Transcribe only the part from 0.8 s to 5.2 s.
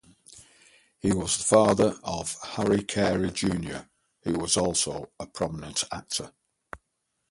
He was the father of Harry Carey Junior who was also